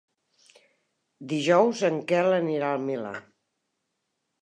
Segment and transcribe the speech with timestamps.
[1.35, 3.17] Dijous en Quel anirà al Milà.